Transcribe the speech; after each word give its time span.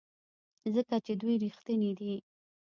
ځکه 0.75 0.95
چې 1.05 1.13
دوی 1.21 1.35
ریښتیني 1.43 1.91
دي. 1.99 2.13